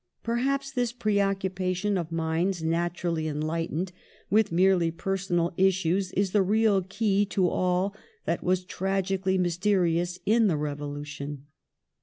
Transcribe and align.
Perhaps 0.23 0.71
this 0.71 0.91
preoccupation 0.91 1.95
of 1.95 2.11
minds, 2.11 2.63
naturally 2.63 3.25
enlight 3.25 3.71
ened, 3.71 3.91
with 4.31 4.51
merely 4.51 4.89
personal 4.89 5.53
issues 5.57 6.11
is 6.13 6.31
the 6.31 6.41
real 6.41 6.81
key 6.81 7.23
to 7.27 7.47
all 7.47 7.95
that 8.25 8.43
was 8.43 8.63
tragically 8.65 9.37
mysterious 9.37 10.17
in 10.25 10.47
the 10.47 10.57
Rev 10.57 10.79
olution. 10.79 11.41